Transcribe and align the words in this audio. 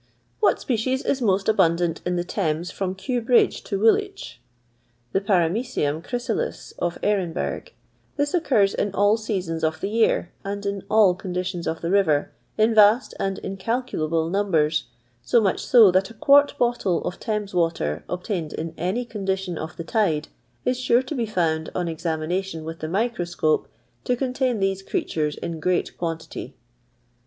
What 0.39 0.59
species 0.59 1.03
is 1.05 1.21
most 1.21 1.47
abundant 1.47 2.01
in 2.07 2.15
the 2.15 2.23
Thames 2.23 2.71
firom 2.71 2.97
Kew 2.97 3.21
Bridge 3.21 3.63
to 3.65 3.79
Woolwich 3.79 4.41
1"" 5.11 5.11
The 5.13 5.21
Par<k 5.21 5.51
mecium 5.53 6.01
ChrytalU 6.03 6.73
of 6.79 6.97
Bhrenberg; 7.03 7.69
this 8.17 8.33
occurs 8.33 8.73
in 8.73 8.95
all 8.95 9.15
seasons 9.15 9.63
of 9.63 9.79
the 9.79 9.89
year, 9.89 10.31
and 10.43 10.65
in 10.65 10.81
all 10.89 11.13
conditions 11.13 11.67
of 11.67 11.81
the 11.81 11.91
river, 11.91 12.31
in 12.57 12.73
vast 12.73 13.13
and 13.19 13.39
incalcuUtble 13.43 14.31
numbers; 14.31 14.85
so 15.21 15.39
much 15.39 15.59
so, 15.63 15.91
that 15.91 16.09
a 16.09 16.15
quart 16.15 16.57
bottle 16.57 17.03
of 17.03 17.19
Thames 17.19 17.53
water, 17.53 18.03
ob 18.09 18.23
tained 18.23 18.53
in 18.53 18.73
any 18.79 19.05
condition 19.05 19.55
of 19.55 19.77
the 19.77 19.83
tide, 19.83 20.29
is 20.65 20.79
sure 20.79 21.03
to 21.03 21.13
be 21.13 21.27
found, 21.27 21.69
on 21.75 21.87
examination 21.87 22.63
with 22.65 22.79
the 22.79 22.89
microscope, 22.89 23.67
to 24.05 24.15
contain 24.15 24.59
these 24.59 24.81
creatures 24.81 25.35
in 25.35 25.59
great 25.59 25.95
quantity." 25.99 26.55